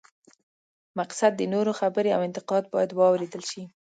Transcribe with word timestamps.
مقصد 0.99 1.31
د 1.35 1.41
نورو 1.53 1.71
خبرې 1.79 2.09
او 2.15 2.21
انتقاد 2.27 2.63
باید 2.73 2.91
واورېدل 2.93 3.41
شي. 3.51 3.63